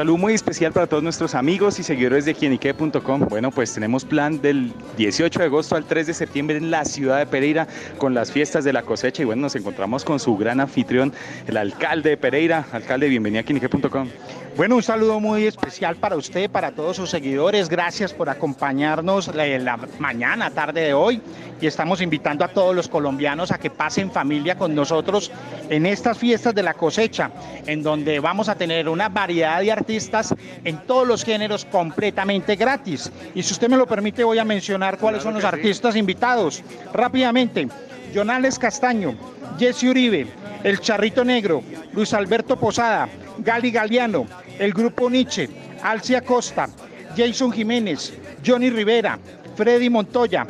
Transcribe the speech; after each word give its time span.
saludo 0.00 0.16
muy 0.16 0.32
especial 0.32 0.72
para 0.72 0.86
todos 0.86 1.02
nuestros 1.02 1.34
amigos 1.34 1.78
y 1.78 1.82
seguidores 1.82 2.24
de 2.24 2.34
quienique.com. 2.34 3.26
Bueno, 3.28 3.50
pues 3.50 3.74
tenemos 3.74 4.06
plan 4.06 4.40
del 4.40 4.72
18 4.96 5.40
de 5.40 5.44
agosto 5.44 5.76
al 5.76 5.84
3 5.84 6.06
de 6.06 6.14
septiembre 6.14 6.56
en 6.56 6.70
la 6.70 6.86
ciudad 6.86 7.18
de 7.18 7.26
Pereira 7.26 7.68
con 7.98 8.14
las 8.14 8.32
fiestas 8.32 8.64
de 8.64 8.72
la 8.72 8.80
cosecha 8.80 9.20
y 9.20 9.26
bueno, 9.26 9.42
nos 9.42 9.56
encontramos 9.56 10.02
con 10.02 10.18
su 10.18 10.38
gran 10.38 10.58
anfitrión, 10.58 11.12
el 11.46 11.58
alcalde 11.58 12.08
de 12.08 12.16
Pereira. 12.16 12.64
Alcalde, 12.72 13.08
bienvenido 13.08 13.40
a 13.40 13.42
quienique.com. 13.42 14.08
Bueno, 14.56 14.76
un 14.76 14.82
saludo 14.82 15.20
muy 15.20 15.46
especial 15.46 15.96
para 15.96 16.16
usted, 16.16 16.50
para 16.50 16.72
todos 16.72 16.96
sus 16.96 17.08
seguidores. 17.08 17.68
Gracias 17.68 18.12
por 18.12 18.28
acompañarnos 18.28 19.34
la, 19.34 19.46
la 19.58 19.78
mañana, 19.98 20.50
tarde 20.50 20.82
de 20.82 20.92
hoy. 20.92 21.22
Y 21.60 21.66
estamos 21.66 22.00
invitando 22.00 22.44
a 22.44 22.48
todos 22.48 22.74
los 22.74 22.88
colombianos 22.88 23.52
a 23.52 23.58
que 23.58 23.70
pasen 23.70 24.10
familia 24.10 24.56
con 24.56 24.74
nosotros 24.74 25.30
en 25.68 25.86
estas 25.86 26.18
fiestas 26.18 26.54
de 26.54 26.62
la 26.62 26.74
cosecha, 26.74 27.30
en 27.66 27.82
donde 27.82 28.18
vamos 28.18 28.48
a 28.48 28.56
tener 28.56 28.88
una 28.88 29.08
variedad 29.08 29.60
de 29.60 29.70
artistas 29.70 30.34
en 30.64 30.78
todos 30.86 31.06
los 31.06 31.24
géneros 31.24 31.64
completamente 31.64 32.56
gratis. 32.56 33.12
Y 33.34 33.42
si 33.42 33.52
usted 33.52 33.68
me 33.68 33.76
lo 33.76 33.86
permite, 33.86 34.24
voy 34.24 34.38
a 34.38 34.44
mencionar 34.44 34.98
cuáles 34.98 35.22
son 35.22 35.34
los 35.34 35.44
artistas 35.44 35.96
invitados. 35.96 36.62
Rápidamente, 36.92 37.68
Jonales 38.14 38.58
Castaño, 38.58 39.14
Jesse 39.58 39.84
Uribe, 39.84 40.26
El 40.62 40.78
Charrito 40.80 41.24
Negro, 41.24 41.62
Luis 41.92 42.12
Alberto 42.12 42.56
Posada, 42.56 43.08
Gali 43.38 43.70
Galeano, 43.70 44.26
el 44.58 44.74
grupo 44.74 45.08
Nietzsche, 45.08 45.48
Alcia 45.82 46.20
Costa, 46.20 46.68
Jason 47.16 47.50
Jiménez, 47.50 48.12
Johnny 48.44 48.68
Rivera, 48.68 49.18
Freddy 49.56 49.88
Montoya, 49.88 50.46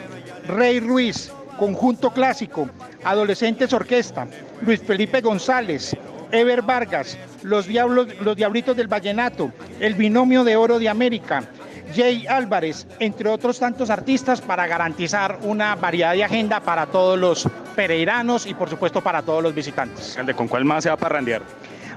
Rey 0.49 0.81
Ruiz, 0.81 1.31
Conjunto 1.59 2.11
Clásico, 2.11 2.69
Adolescentes 3.05 3.73
Orquesta, 3.73 4.27
Luis 4.63 4.81
Felipe 4.81 5.21
González, 5.21 5.97
Ever 6.33 6.63
Vargas, 6.63 7.17
Los, 7.43 7.67
Diablos, 7.67 8.09
los 8.21 8.37
Diablitos 8.37 8.77
del 8.77 8.89
Vallenato, 8.89 9.53
El 9.79 9.95
Binomio 9.95 10.43
de 10.43 10.57
Oro 10.57 10.81
de 10.81 10.89
América, 10.89 11.45
Jay 11.95 12.27
Álvarez, 12.27 12.87
entre 12.99 13.29
otros 13.29 13.59
tantos 13.59 13.91
artistas, 13.91 14.41
para 14.41 14.67
garantizar 14.67 15.39
una 15.43 15.75
variedad 15.77 16.13
de 16.13 16.25
agenda 16.25 16.61
para 16.61 16.87
todos 16.87 17.19
los 17.19 17.49
pereiranos 17.75 18.47
y 18.47 18.55
por 18.55 18.69
supuesto 18.69 19.01
para 19.01 19.23
todos 19.23 19.43
los 19.43 19.55
visitantes. 19.55 20.19
¿Con 20.37 20.49
cuál 20.49 20.65
más 20.65 20.85
se 20.85 20.91
va 20.91 20.95
a 20.95 20.99
parrandear? 20.99 21.43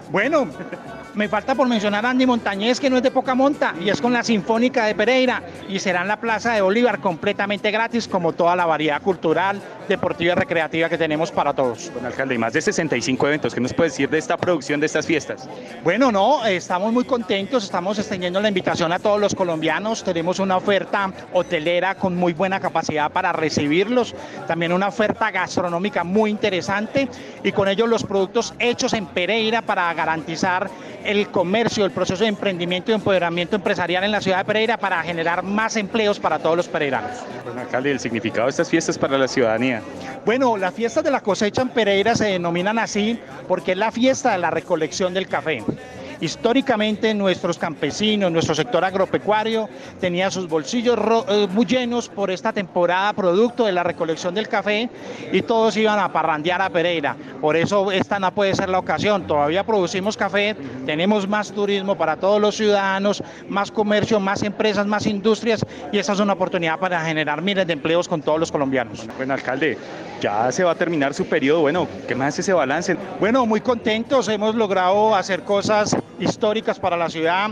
Bueno, 0.09 0.47
me 1.15 1.27
falta 1.27 1.55
por 1.55 1.67
mencionar 1.67 2.05
a 2.05 2.09
Andy 2.09 2.25
Montañez, 2.25 2.79
que 2.79 2.89
no 2.89 2.97
es 2.97 3.03
de 3.03 3.11
poca 3.11 3.35
monta, 3.35 3.73
y 3.79 3.89
es 3.89 4.01
con 4.01 4.13
la 4.13 4.23
Sinfónica 4.23 4.85
de 4.85 4.95
Pereira, 4.95 5.43
y 5.67 5.79
será 5.79 6.01
en 6.01 6.07
la 6.07 6.17
Plaza 6.17 6.53
de 6.53 6.61
Bolívar 6.61 6.99
completamente 6.99 7.71
gratis, 7.71 8.07
como 8.07 8.33
toda 8.33 8.55
la 8.55 8.65
variedad 8.65 9.01
cultural, 9.01 9.61
deportiva 9.87 10.33
y 10.33 10.35
recreativa 10.35 10.89
que 10.89 10.97
tenemos 10.97 11.31
para 11.31 11.53
todos. 11.53 11.91
Bueno, 11.93 12.07
alcalde, 12.07 12.35
y 12.35 12.37
más 12.37 12.53
de 12.53 12.61
65 12.61 13.27
eventos, 13.27 13.53
¿qué 13.53 13.61
nos 13.61 13.73
puede 13.73 13.89
decir 13.89 14.09
de 14.09 14.17
esta 14.17 14.37
producción 14.37 14.79
de 14.79 14.85
estas 14.85 15.05
fiestas? 15.05 15.47
Bueno, 15.83 16.11
no, 16.11 16.45
estamos 16.45 16.91
muy 16.91 17.03
contentos, 17.03 17.63
estamos 17.63 17.99
extendiendo 17.99 18.39
la 18.41 18.47
invitación 18.47 18.91
a 18.91 18.99
todos 18.99 19.19
los 19.19 19.35
colombianos, 19.35 20.03
tenemos 20.03 20.39
una 20.39 20.57
oferta 20.57 21.11
hotelera 21.33 21.95
con 21.95 22.15
muy 22.15 22.33
buena 22.33 22.59
capacidad 22.59 23.11
para 23.11 23.33
recibirlos, 23.33 24.15
también 24.47 24.73
una 24.73 24.87
oferta 24.87 25.31
gastronómica 25.31 26.03
muy 26.03 26.31
interesante, 26.31 27.07
y 27.43 27.51
con 27.51 27.67
ello 27.67 27.87
los 27.87 28.03
productos 28.03 28.53
hechos 28.59 28.93
en 28.93 29.05
Pereira 29.07 29.61
para 29.61 29.92
garantizar 29.93 30.69
el 31.03 31.29
comercio, 31.29 31.85
el 31.85 31.91
proceso 31.91 32.23
de 32.23 32.29
emprendimiento 32.29 32.91
y 32.91 32.95
empoderamiento 32.95 33.55
empresarial 33.55 34.03
en 34.03 34.11
la 34.11 34.21
ciudad 34.21 34.37
de 34.39 34.45
Pereira 34.45 34.77
para 34.77 35.01
generar 35.03 35.43
más 35.43 35.75
empleos 35.75 36.19
para 36.19 36.39
todos 36.39 36.55
los 36.55 36.67
pereiranos. 36.67 37.11
Bueno, 37.43 37.61
alcalde, 37.61 37.91
¿el 37.91 37.99
significado 37.99 38.45
de 38.45 38.51
estas 38.51 38.69
fiestas 38.69 38.97
para 38.97 39.17
la 39.17 39.27
ciudadanía? 39.27 39.81
Bueno, 40.25 40.55
las 40.57 40.73
fiestas 40.73 41.03
de 41.03 41.11
la 41.11 41.21
cosecha 41.21 41.61
en 41.61 41.69
Pereira 41.69 42.15
se 42.15 42.25
denominan 42.25 42.79
así 42.79 43.19
porque 43.47 43.73
es 43.73 43.77
la 43.77 43.91
fiesta 43.91 44.31
de 44.31 44.37
la 44.37 44.49
recolección 44.49 45.13
del 45.13 45.27
café. 45.27 45.63
Históricamente 46.21 47.13
nuestros 47.13 47.57
campesinos, 47.57 48.31
nuestro 48.31 48.55
sector 48.55 48.83
agropecuario 48.83 49.69
tenía 49.99 50.31
sus 50.31 50.47
bolsillos 50.47 50.97
eh, 51.27 51.47
muy 51.51 51.65
llenos 51.65 52.09
por 52.09 52.31
esta 52.31 52.53
temporada 52.53 53.13
producto 53.13 53.65
de 53.65 53.71
la 53.71 53.83
recolección 53.83 54.33
del 54.33 54.47
café 54.47 54.89
y 55.31 55.41
todos 55.41 55.75
iban 55.77 55.99
a 55.99 56.11
parrandear 56.11 56.61
a 56.61 56.69
Pereira. 56.69 57.15
Por 57.41 57.55
eso 57.55 57.91
esta 57.91 58.19
no 58.19 58.33
puede 58.33 58.55
ser 58.55 58.69
la 58.69 58.79
ocasión. 58.79 59.27
Todavía 59.27 59.63
producimos 59.63 60.17
café, 60.17 60.55
tenemos 60.85 61.27
más 61.27 61.51
turismo 61.51 61.95
para 61.95 62.17
todos 62.17 62.39
los 62.39 62.55
ciudadanos, 62.55 63.23
más 63.49 63.71
comercio, 63.71 64.19
más 64.19 64.43
empresas, 64.43 64.85
más 64.87 65.05
industrias 65.05 65.65
y 65.91 65.97
esa 65.97 66.13
es 66.13 66.19
una 66.19 66.33
oportunidad 66.33 66.79
para 66.79 67.03
generar 67.05 67.41
miles 67.41 67.67
de 67.67 67.73
empleos 67.73 68.07
con 68.07 68.21
todos 68.21 68.39
los 68.39 68.51
colombianos. 68.51 69.05
Bueno, 69.17 69.33
alcalde, 69.33 69.77
ya 70.21 70.51
se 70.51 70.63
va 70.63 70.71
a 70.71 70.75
terminar 70.75 71.13
su 71.13 71.25
periodo. 71.25 71.61
Bueno, 71.61 71.87
¿qué 72.07 72.15
más 72.15 72.33
es 72.35 72.39
ese 72.39 72.53
balance? 72.53 72.95
Bueno, 73.19 73.45
muy 73.45 73.61
contentos. 73.61 74.27
Hemos 74.27 74.55
logrado 74.55 75.15
hacer 75.15 75.43
cosas 75.43 75.95
históricas 76.19 76.79
para 76.79 76.97
la 76.97 77.09
ciudad. 77.09 77.51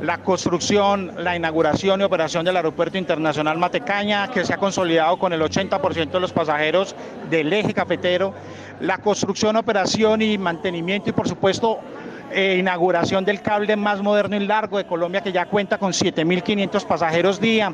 La 0.00 0.18
construcción, 0.18 1.12
la 1.18 1.36
inauguración 1.36 2.00
y 2.00 2.04
operación 2.04 2.44
del 2.44 2.56
Aeropuerto 2.56 2.98
Internacional 2.98 3.58
Matecaña, 3.58 4.28
que 4.28 4.44
se 4.44 4.52
ha 4.52 4.56
consolidado 4.56 5.18
con 5.18 5.32
el 5.32 5.40
80% 5.40 6.10
de 6.10 6.20
los 6.20 6.32
pasajeros 6.32 6.96
del 7.30 7.52
eje 7.52 7.72
cafetero. 7.72 8.34
La 8.80 8.98
construcción, 8.98 9.56
operación 9.56 10.20
y 10.20 10.36
mantenimiento 10.36 11.10
y, 11.10 11.12
por 11.12 11.28
supuesto, 11.28 11.78
eh, 12.32 12.56
inauguración 12.58 13.24
del 13.24 13.40
cable 13.40 13.76
más 13.76 14.02
moderno 14.02 14.36
y 14.36 14.40
largo 14.40 14.78
de 14.78 14.84
Colombia, 14.84 15.22
que 15.22 15.30
ya 15.30 15.46
cuenta 15.46 15.78
con 15.78 15.92
7.500 15.92 16.84
pasajeros 16.84 17.40
día 17.40 17.72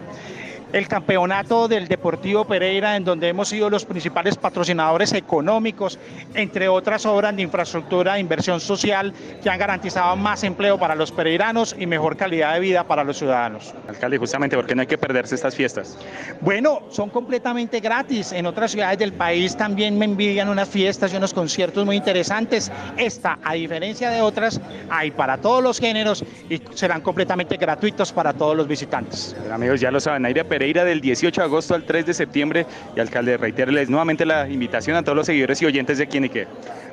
el 0.72 0.88
campeonato 0.88 1.68
del 1.68 1.88
Deportivo 1.88 2.44
Pereira, 2.44 2.96
en 2.96 3.04
donde 3.04 3.28
hemos 3.28 3.48
sido 3.48 3.70
los 3.70 3.84
principales 3.84 4.36
patrocinadores 4.36 5.12
económicos, 5.12 5.98
entre 6.34 6.68
otras 6.68 7.06
obras 7.06 7.34
de 7.34 7.42
infraestructura 7.42 8.16
e 8.16 8.20
inversión 8.20 8.60
social 8.60 9.12
que 9.42 9.50
han 9.50 9.58
garantizado 9.58 10.14
más 10.16 10.44
empleo 10.44 10.78
para 10.78 10.94
los 10.94 11.12
pereiranos 11.12 11.74
y 11.78 11.86
mejor 11.86 12.16
calidad 12.16 12.54
de 12.54 12.60
vida 12.60 12.84
para 12.84 13.04
los 13.04 13.18
ciudadanos. 13.18 13.74
Alcalde, 13.88 14.18
justamente, 14.18 14.56
¿por 14.56 14.66
qué 14.66 14.74
no 14.74 14.82
hay 14.82 14.86
que 14.86 14.98
perderse 14.98 15.34
estas 15.34 15.54
fiestas? 15.54 15.98
Bueno, 16.40 16.82
son 16.90 17.10
completamente 17.10 17.80
gratis. 17.80 18.32
En 18.32 18.46
otras 18.46 18.70
ciudades 18.72 18.98
del 18.98 19.12
país 19.12 19.56
también 19.56 19.98
me 19.98 20.04
envidian 20.04 20.48
unas 20.48 20.68
fiestas 20.68 21.12
y 21.12 21.16
unos 21.16 21.34
conciertos 21.34 21.84
muy 21.84 21.96
interesantes. 21.96 22.70
Esta, 22.96 23.38
a 23.42 23.54
diferencia 23.54 24.10
de 24.10 24.22
otras, 24.22 24.60
hay 24.88 25.10
para 25.10 25.38
todos 25.38 25.62
los 25.62 25.78
géneros 25.78 26.24
y 26.48 26.60
serán 26.74 27.00
completamente 27.00 27.56
gratuitos 27.56 28.12
para 28.12 28.32
todos 28.32 28.56
los 28.56 28.68
visitantes. 28.68 29.34
Pero 29.42 29.54
amigos, 29.54 29.80
ya 29.80 29.90
lo 29.90 30.00
saben, 30.00 30.24
Aire 30.24 30.44
Pereira 30.60 30.84
del 30.84 31.00
18 31.00 31.40
de 31.40 31.44
agosto 31.46 31.74
al 31.74 31.84
3 31.84 32.04
de 32.04 32.12
septiembre. 32.12 32.66
Y 32.94 33.00
alcalde, 33.00 33.38
reiterarles 33.38 33.88
nuevamente 33.88 34.26
la 34.26 34.46
invitación 34.46 34.94
a 34.94 35.02
todos 35.02 35.16
los 35.16 35.24
seguidores 35.24 35.62
y 35.62 35.64
oyentes 35.64 35.96
de 35.96 36.06
Quién 36.06 36.30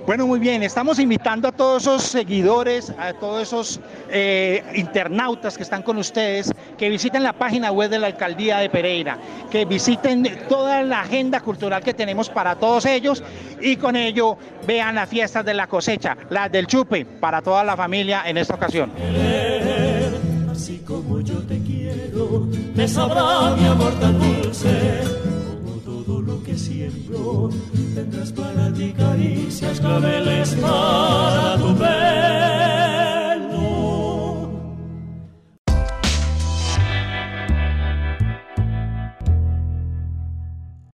Bueno, 0.06 0.26
muy 0.26 0.40
bien, 0.40 0.64
estamos 0.64 1.00
invitando 1.00 1.50
a 1.50 1.52
todos 1.52 1.82
esos 1.82 2.04
seguidores, 2.04 2.94
a 2.98 3.12
todos 3.12 3.42
esos 3.42 3.82
eh, 4.10 4.64
internautas 4.74 5.58
que 5.58 5.64
están 5.64 5.84
con 5.84 5.98
ustedes, 5.98 6.54
que 6.78 6.88
visiten 6.88 7.24
la 7.24 7.34
página 7.34 7.74
web 7.74 7.90
de 7.90 8.00
la 8.00 8.08
Alcaldía 8.08 8.60
de 8.60 8.70
Pereira, 8.70 9.18
que 9.52 9.66
visiten 9.66 10.24
toda 10.48 10.82
la 10.84 11.02
agenda 11.02 11.42
cultural 11.42 11.84
que 11.84 11.94
tenemos 11.94 12.30
para 12.30 12.56
todos 12.56 12.86
ellos 12.86 13.22
y 13.60 13.76
con 13.76 13.98
ello 13.98 14.38
vean 14.66 14.96
las 14.96 15.10
fiestas 15.10 15.44
de 15.44 15.54
la 15.54 15.68
cosecha, 15.68 16.16
las 16.30 16.50
del 16.50 16.68
chupe, 16.68 17.04
para 17.04 17.42
toda 17.42 17.66
la 17.66 17.76
familia 17.76 18.24
en 18.26 18.38
esta 18.38 18.56
ocasión 18.56 18.94
así 20.68 20.80
como 20.80 21.22
yo 21.22 21.36
te 21.44 21.58
quiero, 21.60 22.46
te 22.76 22.88
sabrá 22.90 23.56
mi 23.56 23.66
amor 23.68 23.94
tan 24.02 24.20
dulce. 24.20 25.02
Como 25.64 25.76
todo 25.86 26.22
lo 26.22 26.44
que 26.44 26.58
siembro, 26.58 27.50
tendrás 27.96 28.34
para 28.34 28.74
ti 28.74 28.92
caricias, 28.92 29.80
claveles 29.80 30.56
para 30.56 31.58
tu 31.58 31.74
pez. 31.74 32.57